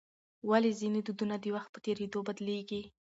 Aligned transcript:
ولې 0.49 0.71
ځینې 0.79 0.99
دودونه 1.03 1.35
د 1.39 1.45
وخت 1.55 1.69
په 1.73 1.79
تېرېدو 1.85 2.19
بدلیږي؟ 2.27 2.81